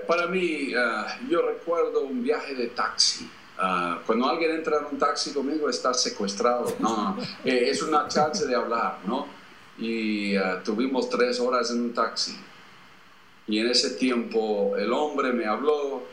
[0.07, 3.29] Para mí, uh, yo recuerdo un viaje de taxi.
[3.59, 6.75] Uh, cuando alguien entra en un taxi conmigo está secuestrado.
[6.79, 9.27] No, eh, es una chance de hablar, ¿no?
[9.77, 12.35] Y uh, tuvimos tres horas en un taxi.
[13.45, 16.03] Y en ese tiempo el hombre me habló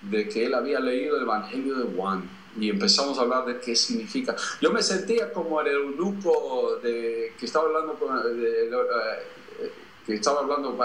[0.00, 2.30] de que él había leído el Evangelio de Juan.
[2.58, 4.34] Y empezamos a hablar de qué significa.
[4.62, 8.22] Yo me sentía como el eunuco de, que estaba hablando con...
[8.22, 9.72] De, de, eh,
[10.06, 10.78] que estaba hablando...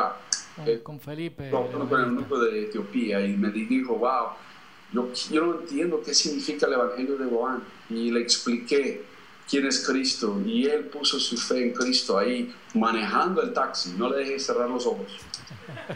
[0.60, 1.50] Va, eh, con Felipe.
[1.50, 4.30] Con, con el grupo de Etiopía y me dijo, wow,
[4.93, 7.63] yo, yo no entiendo qué significa el Evangelio de Juan.
[7.89, 9.04] Y le expliqué
[9.50, 14.10] quién es Cristo y él puso su fe en Cristo ahí manejando el taxi, no
[14.10, 15.08] le dejé cerrar los ojos.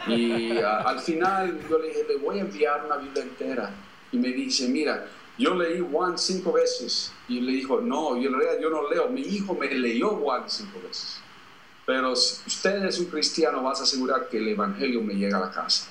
[0.06, 3.74] Y a, al final yo le dije, le voy a enviar una Biblia entera.
[4.10, 5.06] Y me dice, mira,
[5.38, 7.12] yo leí Juan cinco veces.
[7.28, 10.44] Y le dijo, no, yo en realidad yo no leo, mi hijo me leyó Juan
[10.48, 11.21] cinco veces.
[11.84, 15.40] Pero si usted es un cristiano, vas a asegurar que el evangelio me llega a
[15.40, 15.88] la casa.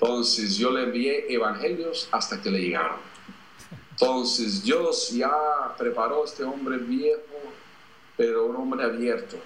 [0.00, 2.98] Entonces yo le envié evangelios hasta que le llegaron.
[3.92, 5.30] Entonces Dios ya
[5.78, 7.20] preparó a este hombre viejo,
[8.16, 9.36] pero un hombre abierto.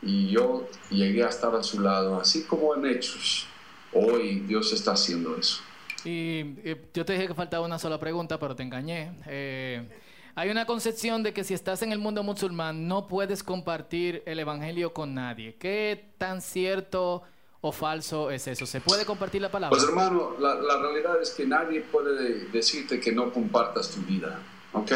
[0.00, 3.46] Y yo llegué a estar a su lado, así como en Hechos.
[3.92, 5.62] Hoy Dios está haciendo eso.
[6.04, 6.56] Y
[6.94, 9.12] yo te dije que faltaba una sola pregunta, pero te engañé.
[9.26, 9.86] Eh,
[10.34, 14.38] hay una concepción de que si estás en el mundo musulmán no puedes compartir el
[14.38, 15.56] evangelio con nadie.
[15.56, 17.22] ¿Qué tan cierto
[17.60, 18.66] o falso es eso?
[18.66, 19.76] ¿Se puede compartir la palabra?
[19.76, 24.38] Pues hermano, la, la realidad es que nadie puede decirte que no compartas tu vida,
[24.72, 24.92] ¿ok?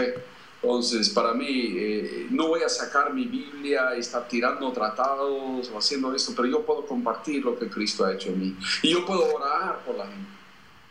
[0.63, 5.79] Entonces, para mí, eh, no voy a sacar mi Biblia y estar tirando tratados o
[5.79, 8.57] haciendo esto, pero yo puedo compartir lo que Cristo ha hecho en mí.
[8.83, 10.36] Y yo puedo orar por la gente.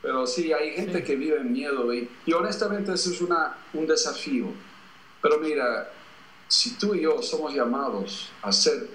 [0.05, 3.87] Pero sí, hay gente que vive en miedo y, y honestamente eso es una, un
[3.87, 4.53] desafío.
[5.19, 5.91] Pero mira,
[6.47, 8.87] si tú y yo somos llamados a ser...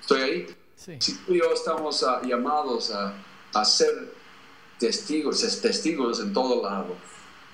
[0.00, 0.56] ¿Estoy ahí?
[0.74, 0.96] Sí.
[0.98, 3.14] Si tú y yo estamos ah, llamados a,
[3.52, 4.12] a ser
[4.80, 6.96] testigos, es testigos en todo lado.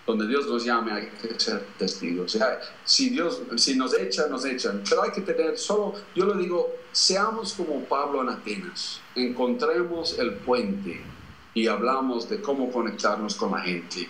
[0.07, 2.35] Donde Dios nos llame hay que ser testigos.
[2.35, 4.83] O sea, si Dios, si nos echan, nos echan.
[4.89, 9.03] Pero hay que tener solo, yo le digo, seamos como Pablo en Atenas.
[9.15, 11.20] Encontremos el puente
[11.61, 14.09] y hablamos de cómo conectarnos con la gente.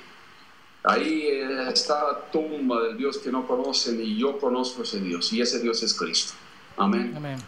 [0.85, 5.33] Ahí eh, está la tumba del Dios que no conocen y yo conozco ese Dios
[5.33, 6.35] y ese Dios es Cristo.
[6.77, 7.13] Amén.
[7.17, 7.39] Amén.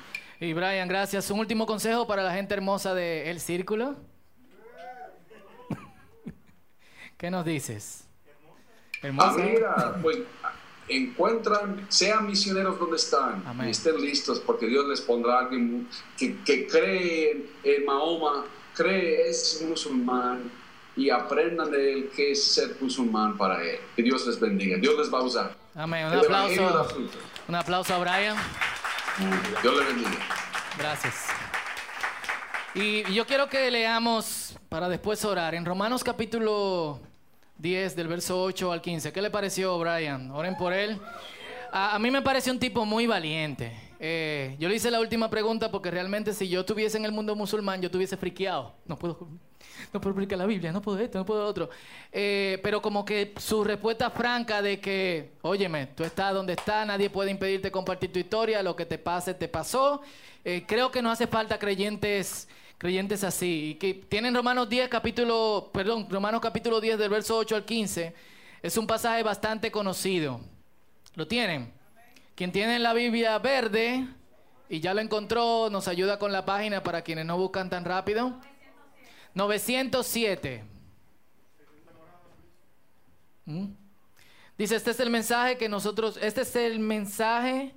[0.41, 1.31] Y Brian, gracias.
[1.31, 3.95] Un último consejo para la gente hermosa de El Círculo.
[7.17, 8.05] ¿Qué nos dices?
[8.27, 9.39] Ah, Hermosa.
[9.39, 10.19] mira, pues
[10.89, 13.69] encuentran, sean misioneros donde están Amén.
[13.69, 15.89] y estén listos porque Dios les pondrá a alguien
[16.19, 20.51] que, que cree en Mahoma, cree, es musulmán
[20.97, 23.79] y aprendan de él qué es ser musulmán para él.
[23.97, 25.57] Que Dios les bendiga, Dios les va a usar.
[25.75, 26.07] Amén.
[26.07, 26.89] Un El aplauso.
[27.49, 28.37] Un aplauso a Brian.
[29.63, 30.11] Dios le bendiga.
[30.79, 31.27] Gracias.
[32.75, 37.01] Y yo quiero que leamos para después orar en Romanos capítulo
[37.59, 39.13] 10 del verso 8 al 15.
[39.13, 40.31] ¿Qué le pareció, Brian?
[40.31, 40.99] Oren por él.
[41.71, 43.92] A, a mí me pareció un tipo muy valiente.
[44.05, 47.37] Eh, yo le hice la última pregunta porque realmente si yo estuviese en el mundo
[47.37, 48.75] musulmán yo estuviese friqueado.
[48.85, 49.29] No puedo,
[49.93, 51.71] no puedo predicar la Biblia, no puedo esto, no puedo otro.
[52.11, 57.11] Eh, pero como que su respuesta franca de que, óyeme, tú estás donde estás, nadie
[57.11, 60.03] puede impedirte compartir tu historia, lo que te pase te pasó.
[60.45, 63.71] Eh, creo que no hace falta creyentes creyentes así.
[63.71, 68.13] Y que tienen Romanos 10, capítulo, perdón, Romanos capítulo 10 del verso 8 al 15.
[68.63, 70.41] Es un pasaje bastante conocido.
[71.15, 71.82] ¿Lo tienen?
[72.35, 74.07] Quien tiene la Biblia verde
[74.69, 78.39] y ya lo encontró, nos ayuda con la página para quienes no buscan tan rápido.
[79.35, 80.65] 907.
[83.45, 83.67] ¿Mm?
[84.57, 87.75] Dice, este es el mensaje que nosotros, este es el mensaje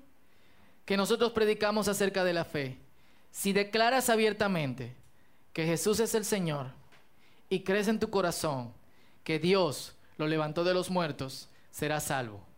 [0.85, 2.77] que nosotros predicamos acerca de la fe.
[3.31, 4.95] Si declaras abiertamente
[5.51, 6.67] que Jesús es el Señor
[7.49, 8.73] y crees en tu corazón
[9.23, 12.54] que Dios lo levantó de los muertos, serás salvo.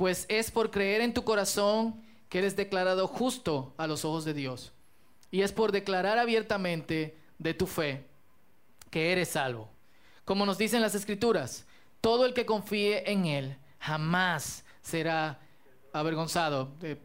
[0.00, 4.32] Pues es por creer en tu corazón que eres declarado justo a los ojos de
[4.32, 4.72] Dios.
[5.30, 8.06] Y es por declarar abiertamente de tu fe
[8.88, 9.68] que eres salvo.
[10.24, 11.66] Como nos dicen las escrituras,
[12.00, 15.38] todo el que confíe en Él jamás será
[15.92, 16.72] avergonzado.
[16.80, 16.96] Eh,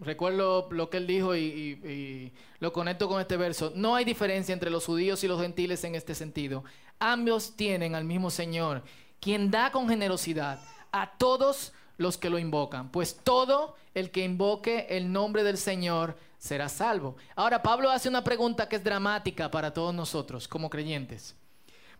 [0.00, 1.38] recuerdo lo que él dijo y,
[1.84, 3.72] y- y lo conecto con este verso.
[3.76, 6.64] No hay diferencia entre los judíos y los gentiles en este sentido.
[6.98, 8.82] Ambos tienen al mismo Señor,
[9.20, 10.58] quien da con generosidad
[10.90, 12.90] a todos los que lo invocan.
[12.90, 17.16] Pues todo el que invoque el nombre del Señor será salvo.
[17.36, 21.36] Ahora, Pablo hace una pregunta que es dramática para todos nosotros como creyentes.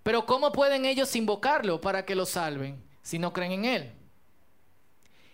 [0.03, 3.93] Pero ¿cómo pueden ellos invocarlo para que lo salven si no creen en Él?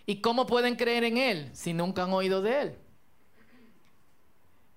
[0.05, 2.75] ¿Y cómo pueden creer en Él si nunca han oído de Él?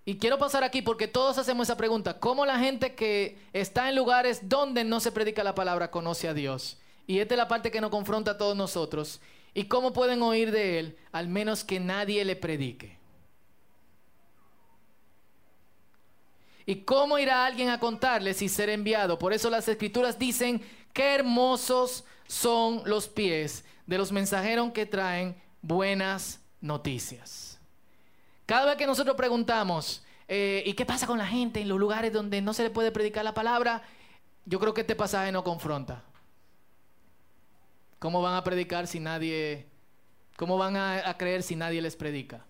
[0.06, 2.18] Y quiero pasar aquí porque todos hacemos esa pregunta.
[2.18, 6.34] ¿Cómo la gente que está en lugares donde no se predica la palabra conoce a
[6.34, 6.76] Dios?
[7.06, 9.20] Y esta es la parte que nos confronta a todos nosotros.
[9.54, 12.98] ¿Y cómo pueden oír de Él al menos que nadie le predique?
[16.66, 19.18] ¿Y cómo irá alguien a contarles y ser enviado?
[19.18, 20.62] Por eso las escrituras dicen,
[20.92, 27.58] qué hermosos son los pies de los mensajeros que traen buenas noticias.
[28.46, 32.12] Cada vez que nosotros preguntamos, eh, ¿y qué pasa con la gente en los lugares
[32.12, 33.82] donde no se le puede predicar la palabra?
[34.46, 36.02] Yo creo que este pasaje no confronta.
[38.04, 39.64] ¿Cómo van a predicar si nadie,
[40.36, 42.44] cómo van a, creer si nadie les predica?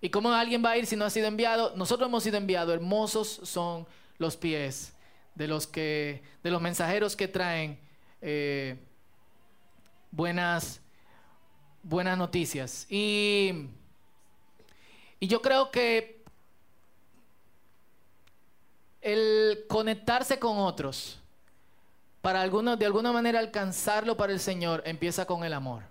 [0.00, 1.76] ¿Y cómo alguien va a ir si no ha sido enviado?
[1.76, 2.74] Nosotros hemos sido enviados.
[2.74, 3.86] Hermosos son
[4.18, 4.92] los pies
[5.36, 7.78] de los que, de los mensajeros que traen
[8.20, 8.80] eh,
[10.10, 10.80] buenas,
[11.84, 12.84] buenas noticias.
[12.90, 13.68] Y,
[15.20, 16.24] y yo creo que
[19.00, 21.20] el conectarse con otros
[22.22, 25.82] para algunos, de alguna manera alcanzarlo para el Señor empieza con el amor.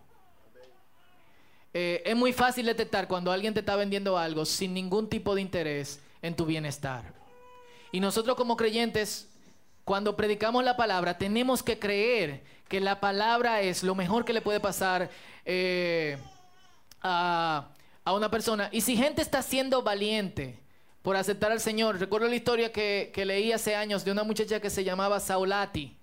[1.74, 5.42] Eh, es muy fácil detectar cuando alguien te está vendiendo algo sin ningún tipo de
[5.42, 7.14] interés en tu bienestar.
[7.92, 9.28] Y nosotros como creyentes,
[9.86, 14.42] cuando predicamos la palabra, tenemos que creer que la palabra es lo mejor que le
[14.42, 15.10] puede pasar
[15.46, 16.18] eh,
[17.02, 17.70] a,
[18.04, 18.70] a una persona.
[18.72, 20.60] Y si gente está siendo valiente
[21.02, 24.60] por aceptar al Señor, recuerdo la historia que, que leí hace años de una muchacha
[24.60, 25.99] que se llamaba Saulati.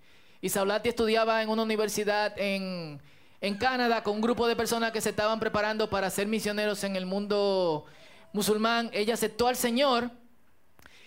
[0.47, 3.03] Y Saulati estudiaba en una universidad en,
[3.41, 6.95] en Canadá con un grupo de personas que se estaban preparando para ser misioneros en
[6.95, 7.85] el mundo
[8.33, 8.89] musulmán.
[8.93, 10.09] Ella aceptó al Señor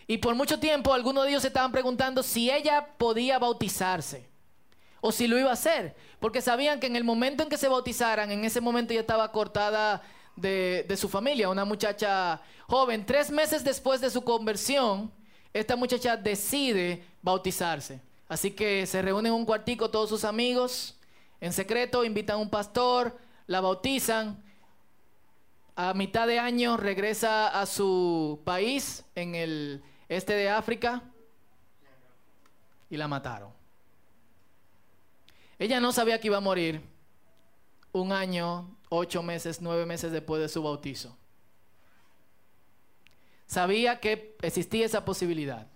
[0.08, 4.28] y por mucho tiempo algunos de ellos se estaban preguntando si ella podía bautizarse
[5.00, 7.70] o si lo iba a hacer, porque sabían que en el momento en que se
[7.70, 10.02] bautizaran, en ese momento ya estaba cortada
[10.36, 13.06] de, de su familia, una muchacha joven.
[13.06, 15.10] Tres meses después de su conversión,
[15.54, 18.09] esta muchacha decide bautizarse.
[18.30, 20.96] Así que se reúnen en un cuartico todos sus amigos,
[21.42, 23.18] en secreto, invitan a un pastor,
[23.48, 24.44] la bautizan.
[25.76, 31.02] A mitad de año regresa a su país en el este de África
[32.90, 33.52] y la mataron.
[35.58, 36.82] Ella no sabía que iba a morir
[37.92, 41.18] un año, ocho meses, nueve meses después de su bautizo.
[43.48, 45.68] Sabía que existía esa posibilidad.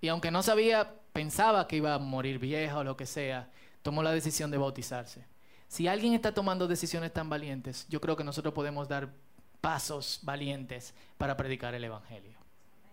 [0.00, 3.50] Y aunque no sabía, pensaba que iba a morir vieja o lo que sea,
[3.82, 5.24] tomó la decisión de bautizarse.
[5.68, 9.12] Si alguien está tomando decisiones tan valientes, yo creo que nosotros podemos dar
[9.60, 12.38] pasos valientes para predicar el Evangelio.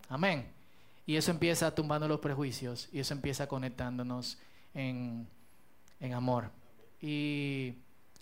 [0.09, 0.47] Amén.
[1.05, 4.37] Y eso empieza tumbando los prejuicios y eso empieza conectándonos
[4.73, 5.27] en,
[5.99, 6.49] en amor.
[7.01, 7.75] Y,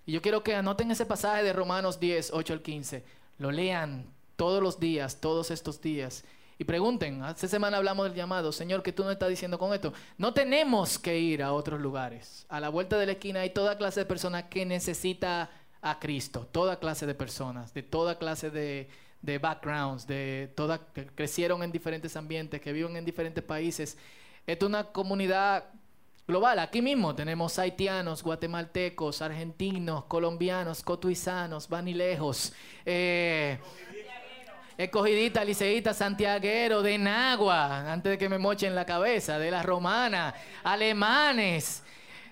[0.06, 3.04] y yo quiero que anoten ese pasaje de Romanos 10, 8 al 15.
[3.38, 4.06] Lo lean
[4.36, 6.24] todos los días, todos estos días.
[6.60, 9.94] Y pregunten, hace semana hablamos del llamado, Señor, ¿qué tú nos estás diciendo con esto?
[10.18, 12.44] No tenemos que ir a otros lugares.
[12.50, 15.50] A la vuelta de la esquina hay toda clase de personas que necesita
[15.80, 21.62] a Cristo, toda clase de personas, de toda clase de, backgrounds, de toda, que crecieron
[21.62, 23.96] en diferentes ambientes, que viven en diferentes países.
[24.46, 25.64] Esto es una comunidad
[26.28, 26.58] global.
[26.58, 32.52] Aquí mismo tenemos haitianos, guatemaltecos, argentinos, colombianos, cotuizanos, vanilejos.
[32.84, 33.58] Eh,
[34.80, 40.34] Escogidita, liceíta, santiaguero, de Nagua, antes de que me mochen la cabeza, de la romana,
[40.64, 41.82] alemanes.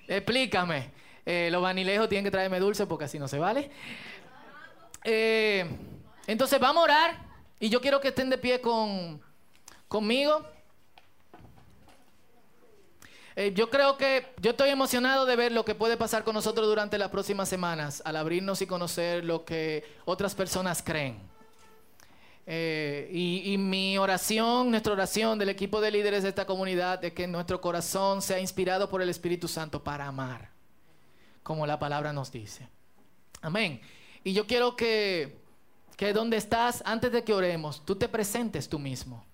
[0.06, 0.90] Explícame.
[1.26, 3.70] Eh, los vanilejos tienen que traerme dulce porque así no se vale.
[5.04, 5.68] Eh,
[6.26, 7.18] entonces vamos a orar
[7.60, 9.20] y yo quiero que estén de pie con,
[9.86, 10.42] conmigo.
[13.36, 16.66] Eh, yo creo que yo estoy emocionado de ver lo que puede pasar con nosotros
[16.66, 21.27] durante las próximas semanas al abrirnos y conocer lo que otras personas creen.
[22.50, 27.26] Eh, y, mi oración, nuestra oración del equipo de líderes de esta comunidad es que
[27.26, 30.48] nuestro corazón sea inspirado por el Espíritu Santo para amar,
[31.42, 32.66] como la palabra nos dice.
[33.42, 33.82] Amén.
[34.24, 35.42] Y yo quiero que,
[35.98, 39.26] que donde estás, antes de que oremos, tú te presentes tú mismo.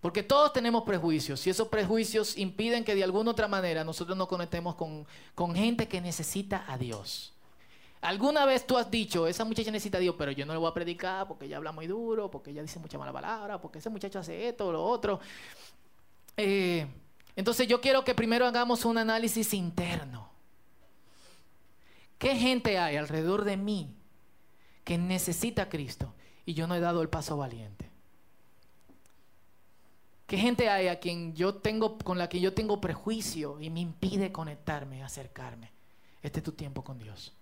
[0.00, 4.26] Porque todos tenemos prejuicios y esos prejuicios impiden que de alguna otra manera nosotros nos
[4.26, 5.06] conectemos con,
[5.36, 7.35] con gente que necesita a Dios.
[8.00, 10.70] ¿Alguna vez tú has dicho, esa muchacha necesita a Dios, pero yo no le voy
[10.70, 13.90] a predicar porque ella habla muy duro, porque ella dice mucha mala palabra, porque ese
[13.90, 15.18] muchacho hace esto o lo otro?
[16.36, 16.86] Eh,
[17.34, 20.28] entonces yo quiero que primero hagamos un análisis interno.
[22.18, 23.94] ¿Qué gente hay alrededor de mí
[24.84, 27.90] que necesita a Cristo y yo no he dado el paso valiente?
[30.26, 33.80] ¿Qué gente hay a quien yo tengo, con la que yo tengo prejuicio y me
[33.80, 35.70] impide conectarme, acercarme?
[36.22, 37.32] Este es tu tiempo con Dios.